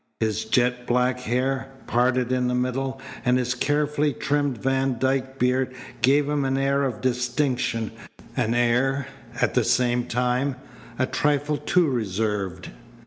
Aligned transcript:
His 0.19 0.45
jet 0.45 0.87
black 0.87 1.19
hair, 1.19 1.67
parted 1.85 2.31
in 2.31 2.47
the 2.47 2.55
middle, 2.55 2.99
and 3.23 3.37
his 3.37 3.53
carefully 3.53 4.13
trimmed 4.13 4.57
Van 4.57 4.97
Dyke 4.97 5.37
beard 5.37 5.75
gave 6.01 6.27
him 6.27 6.43
an 6.43 6.57
air 6.57 6.81
of 6.83 7.01
distinction, 7.01 7.91
an 8.35 8.55
air, 8.55 9.05
at 9.39 9.53
the 9.53 9.63
same 9.63 10.07
time, 10.07 10.55
a 10.97 11.05
trifle 11.05 11.55
too 11.57 11.87
reserved. 11.87 12.71